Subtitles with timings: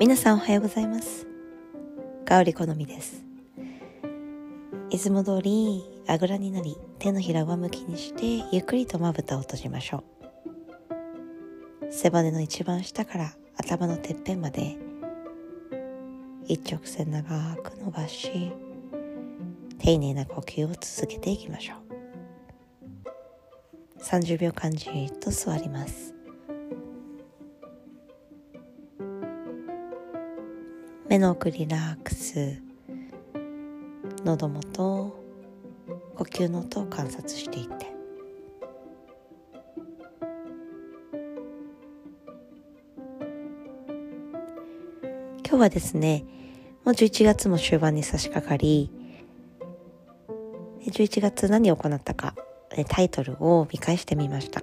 [0.00, 1.24] 皆さんおはようございます。
[2.24, 3.24] 香り好みです。
[4.90, 10.02] いつも通りあぐらになり手のひら上向きにしてゆっくりとまぶたを閉じましょ
[11.80, 11.92] う。
[11.92, 14.76] 背骨の一番下から頭のてっぺんまで
[16.48, 18.50] 一直線長く伸ばし
[19.78, 21.76] 丁寧な呼吸を続けていきましょう。
[24.02, 26.13] 30秒間じっと座ります。
[31.06, 32.62] 目の奥リラックス。
[34.24, 35.14] 喉元
[36.16, 37.92] 呼吸の音を観察していって。
[45.46, 46.24] 今日はですね
[46.84, 48.90] もう11月も終盤に差し掛かり
[50.86, 52.34] 11月何を行ったか
[52.88, 54.62] タイトルを見返してみました。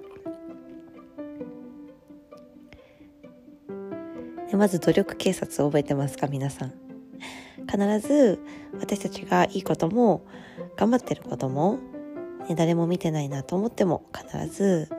[4.52, 6.74] でまず努力警察を覚えてますか皆さん。
[7.70, 8.38] 必ず
[8.78, 10.26] 私たちがいいことも
[10.76, 11.78] 頑張ってることも、
[12.46, 14.90] ね、誰も見てないなと思っても必ず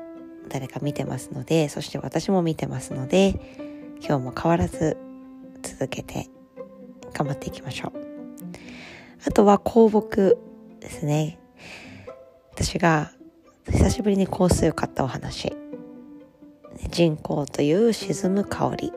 [0.50, 3.36] 誰か見てますのでそして私も見てますので
[4.00, 4.98] 今日も変わらず
[5.62, 6.30] 続けて
[7.14, 7.92] 頑張っていきましょう。
[9.24, 10.36] あとは香木
[10.80, 11.38] ですね。
[12.54, 13.12] 私が
[13.70, 15.54] 久しぶりに香水を買ったお話。
[16.90, 18.92] 人工という沈む香り。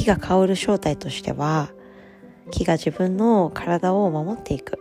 [0.00, 1.68] 木が香る正体としては
[2.50, 4.78] 木が自分の体を守っていく。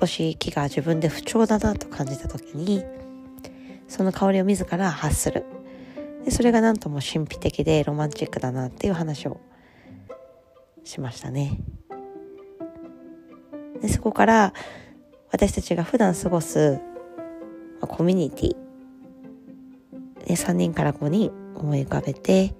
[0.00, 2.82] 少し木が自分で不調だなと感じた時に
[3.86, 5.44] その香りを自ら発する。
[6.24, 9.40] でそれが何とも神秘的でロマンチックだなっていう話を
[10.82, 11.60] しましたね。
[13.80, 14.52] でそこから
[15.30, 16.80] 私たちが普段過ごす
[17.80, 18.63] コミュニティ
[20.32, 22.54] 3人から5人思い浮かべて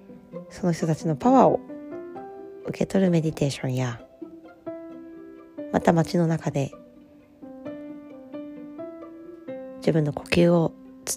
[0.49, 1.59] その人たちのパワーを
[2.67, 4.01] 受け取るメディテーションや
[5.71, 6.71] また街の中で
[9.77, 10.73] 自分の呼吸を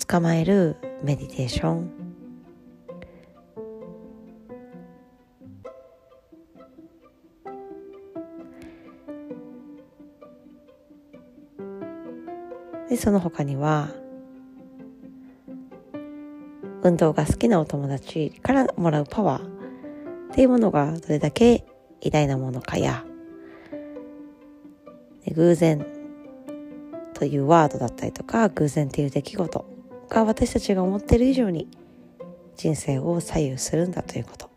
[0.09, 1.91] 捕まえるメディテーション。
[12.89, 13.91] でその他には
[16.89, 21.65] 運動が好きなお友達からもらうパワーっていうものがどれだけ
[22.01, 23.05] 偉大なものかや。
[25.35, 25.87] 偶然
[27.13, 29.67] というワードだったりとか偶然っていう出来事
[30.09, 31.69] が私たちが思っている以上に
[32.57, 34.49] 人生を左右するんだということ。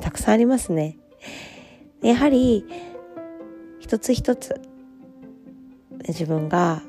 [0.00, 0.96] たくさんありますね。
[2.02, 2.64] やはり
[3.80, 4.58] 一つ一つ
[6.08, 6.82] 自分が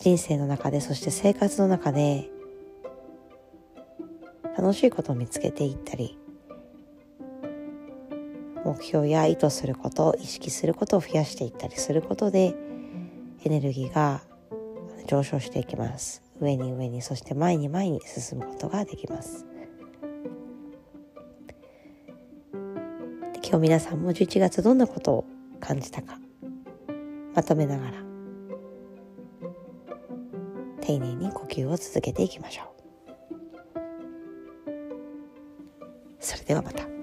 [0.00, 2.30] 人生の中でそして生活の中で
[4.56, 6.18] 楽しいことを見つけていったり
[8.64, 12.54] 目標や意図すること意識することを増やしていったりすることで
[13.44, 14.22] エネルギーが
[15.06, 16.22] 上昇していきます。
[16.40, 19.46] 上に上にそして前に前に進むことができます。
[23.42, 25.24] 今日皆さんも11月どんなことを
[25.58, 26.18] 感じたか
[27.34, 28.09] まとめながら
[30.90, 32.66] 丁寧に呼吸を続けていきましょう。
[36.18, 36.99] それではまた。